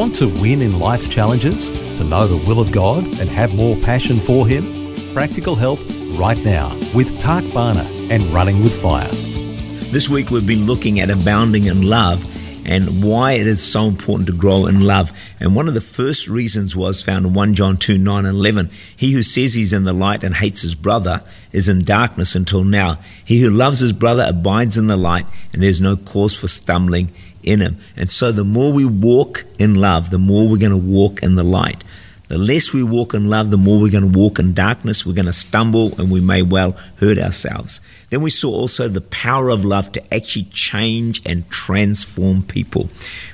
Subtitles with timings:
[0.00, 1.68] Want to win in life's challenges?
[1.98, 4.64] To know the will of God and have more passion for Him?
[5.12, 5.78] Practical help
[6.18, 9.10] right now with Tak Bhana and Running with Fire.
[9.92, 12.24] This week we've been looking at abounding in love
[12.66, 15.12] and why it is so important to grow in love.
[15.38, 18.70] And one of the first reasons was found in 1 John 2 9 and 11.
[18.96, 21.20] He who says he's in the light and hates his brother
[21.52, 23.00] is in darkness until now.
[23.22, 27.10] He who loves his brother abides in the light, and there's no cause for stumbling
[27.42, 27.78] in him.
[27.96, 31.34] And so the more we walk in love, the more we're going to walk in
[31.34, 31.82] the light.
[32.28, 35.04] The less we walk in love, the more we're going to walk in darkness.
[35.04, 37.80] We're going to stumble and we may well hurt ourselves.
[38.10, 42.88] Then we saw also the power of love to actually change and transform people.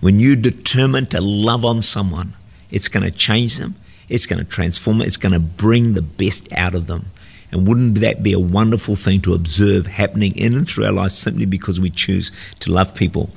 [0.00, 2.32] When you determine to love on someone,
[2.72, 3.76] it's going to change them,
[4.08, 7.06] it's going to transform them, it's going to bring the best out of them.
[7.52, 11.16] And wouldn't that be a wonderful thing to observe happening in and through our lives
[11.16, 13.30] simply because we choose to love people?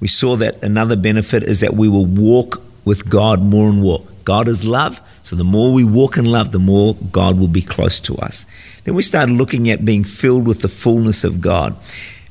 [0.00, 4.02] We saw that another benefit is that we will walk with God more and more.
[4.24, 7.62] God is love, so the more we walk in love, the more God will be
[7.62, 8.46] close to us.
[8.84, 11.76] Then we started looking at being filled with the fullness of God.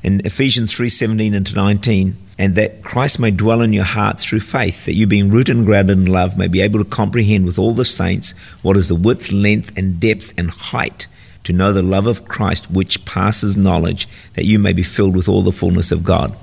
[0.02, 4.86] In Ephesians 3:17 and 19, and that Christ may dwell in your hearts through faith,
[4.86, 7.74] that you being rooted and grounded in love may be able to comprehend with all
[7.74, 11.06] the saints what is the width, length, and depth and height,
[11.44, 15.28] to know the love of Christ which passes knowledge, that you may be filled with
[15.28, 16.34] all the fullness of God.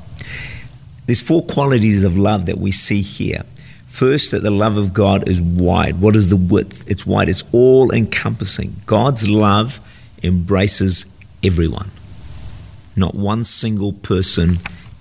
[1.08, 3.44] There's four qualities of love that we see here.
[3.86, 6.00] First, that the love of God is wide.
[6.02, 6.83] What is the width?
[6.88, 8.75] It's wide, it's all encompassing.
[8.86, 9.79] God's love
[10.22, 11.06] embraces
[11.44, 11.90] everyone.
[12.96, 14.57] Not one single person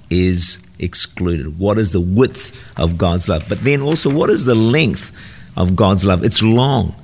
[0.09, 1.59] is excluded.
[1.59, 3.45] What is the width of God's love?
[3.49, 5.13] But then also, what is the length
[5.57, 6.23] of God's love?
[6.23, 6.95] It's long.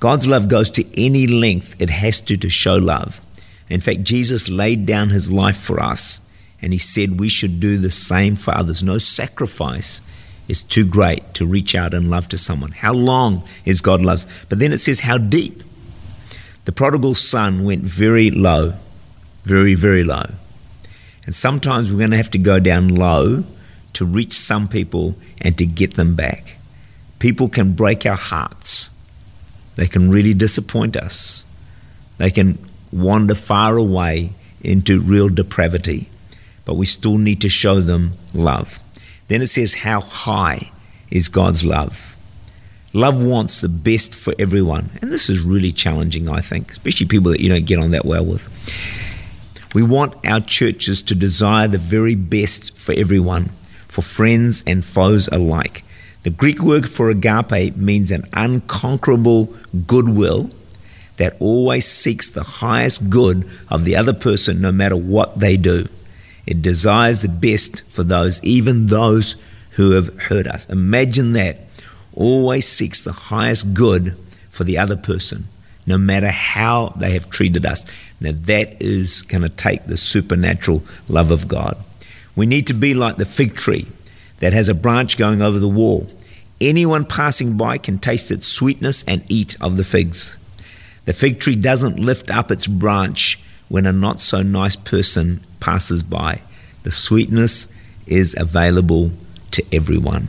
[0.00, 3.20] God's love goes to any length it has to to show love.
[3.68, 6.20] In fact, Jesus laid down his life for us
[6.64, 8.82] and he said we should do the same for others.
[8.82, 10.00] No sacrifice
[10.48, 12.70] is too great to reach out and love to someone.
[12.72, 14.26] How long is God loves?
[14.48, 15.62] But then it says how deep.
[16.64, 18.72] The prodigal son went very low,
[19.42, 20.30] very, very low.
[21.26, 23.44] And sometimes we're going to have to go down low
[23.92, 26.56] to reach some people and to get them back.
[27.18, 28.88] People can break our hearts.
[29.76, 31.44] They can really disappoint us.
[32.16, 32.58] They can
[32.90, 34.30] wander far away
[34.62, 36.08] into real depravity
[36.64, 38.80] but we still need to show them love.
[39.28, 40.70] Then it says, How high
[41.10, 42.16] is God's love?
[42.92, 44.90] Love wants the best for everyone.
[45.02, 48.04] And this is really challenging, I think, especially people that you don't get on that
[48.04, 48.48] well with.
[49.74, 53.46] We want our churches to desire the very best for everyone,
[53.88, 55.82] for friends and foes alike.
[56.22, 59.52] The Greek word for agape means an unconquerable
[59.86, 60.50] goodwill
[61.16, 65.88] that always seeks the highest good of the other person no matter what they do.
[66.46, 69.36] It desires the best for those, even those
[69.72, 70.68] who have hurt us.
[70.68, 71.58] Imagine that.
[72.12, 74.16] Always seeks the highest good
[74.48, 75.48] for the other person,
[75.84, 77.84] no matter how they have treated us.
[78.20, 81.76] Now, that is going to take the supernatural love of God.
[82.36, 83.86] We need to be like the fig tree
[84.38, 86.08] that has a branch going over the wall.
[86.60, 90.36] Anyone passing by can taste its sweetness and eat of the figs.
[91.04, 96.02] The fig tree doesn't lift up its branch when a not so nice person passes
[96.02, 96.40] by.
[96.82, 97.72] The sweetness
[98.06, 99.10] is available
[99.52, 100.28] to everyone.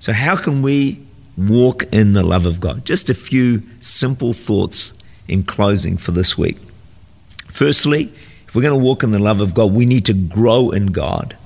[0.00, 1.00] So, how can we
[1.36, 2.84] walk in the love of God?
[2.84, 4.96] Just a few simple thoughts
[5.28, 6.56] in closing for this week.
[7.48, 8.12] Firstly,
[8.46, 10.86] if we're going to walk in the love of God, we need to grow in
[10.86, 11.36] God.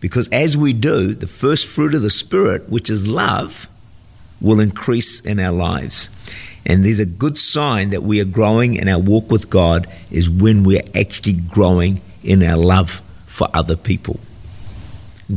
[0.00, 3.68] Because as we do, the first fruit of the Spirit, which is love,
[4.40, 6.10] will increase in our lives.
[6.66, 10.30] And there's a good sign that we are growing in our walk with God is
[10.30, 14.20] when we're actually growing in our love for other people.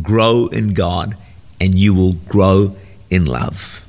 [0.02, 1.18] Grow in God,
[1.60, 2.76] and you will grow
[3.10, 3.86] in love.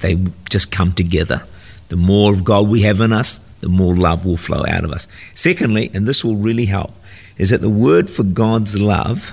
[0.00, 0.16] They
[0.50, 1.42] just come together.
[1.88, 4.92] The more of God we have in us, the more love will flow out of
[4.92, 5.06] us.
[5.32, 6.92] Secondly, and this will really help,
[7.38, 9.32] is that the word for God's love,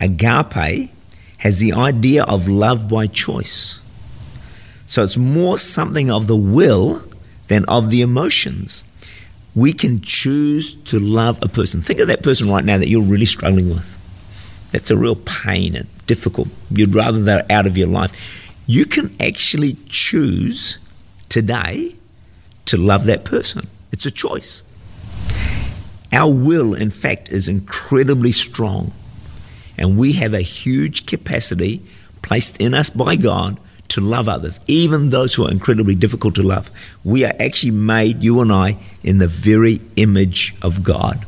[0.00, 0.90] agape,
[1.38, 3.82] has the idea of love by choice.
[4.90, 7.04] So it's more something of the will
[7.46, 8.82] than of the emotions.
[9.54, 11.80] We can choose to love a person.
[11.80, 13.96] Think of that person right now that you're really struggling with.
[14.72, 16.48] that's a real pain and difficult.
[16.72, 18.52] You'd rather they're out of your life.
[18.66, 20.80] You can actually choose
[21.28, 21.94] today
[22.64, 23.62] to love that person.
[23.92, 24.64] It's a choice.
[26.12, 28.92] Our will, in fact, is incredibly strong,
[29.78, 31.80] and we have a huge capacity
[32.22, 33.60] placed in us by God
[33.90, 36.70] to love others, even those who are incredibly difficult to love.
[37.04, 41.26] We are actually made, you and I, in the very image of God.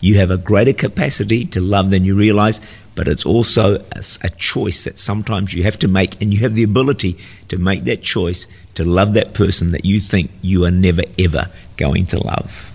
[0.00, 2.60] You have a greater capacity to love than you realize,
[2.94, 6.54] but it's also a, a, choice that sometimes you have to make, and you have
[6.54, 7.18] the ability
[7.48, 11.46] to make that choice to love that person that you think you are never ever
[11.76, 12.70] going to love.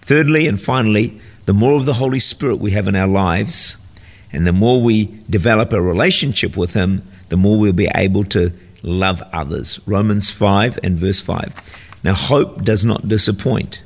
[0.00, 3.76] Thirdly and finally, the more of the Holy Spirit we have in our lives,
[4.32, 8.52] and the more we develop a relationship with Him, the more we'll be able to
[8.82, 9.80] love others.
[9.86, 12.00] Romans 5 and verse 5.
[12.04, 13.82] Now, hope does not disappoint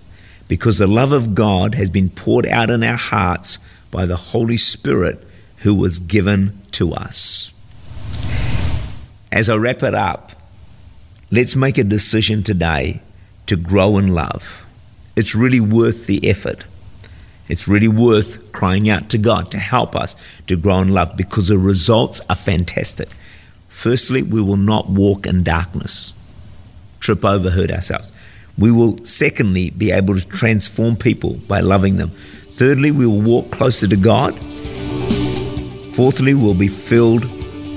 [0.48, 3.58] because the love of God has been poured out in our hearts
[3.90, 5.22] by the Holy Spirit
[5.58, 7.52] who was given to us.
[9.32, 10.32] As I wrap it up,
[11.30, 13.02] let's make a decision today
[13.46, 14.64] to grow in love.
[15.16, 16.64] It's really worth the effort.
[17.48, 20.16] It's really worth crying out to God to help us
[20.46, 23.08] to grow in love because the results are fantastic.
[23.76, 26.14] Firstly, we will not walk in darkness,
[26.98, 28.10] trip over, hurt ourselves.
[28.56, 32.08] We will, secondly, be able to transform people by loving them.
[32.08, 34.34] Thirdly, we will walk closer to God.
[35.92, 37.24] Fourthly, we'll be filled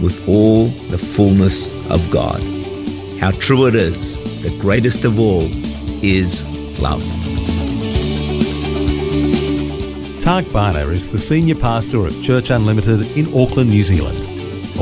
[0.01, 2.41] with all the fullness of God.
[3.19, 5.49] How true it is, the greatest of all
[6.01, 6.45] is
[6.79, 7.03] love.
[10.21, 14.38] Tak Bhana is the Senior Pastor of Church Unlimited in Auckland, New Zealand.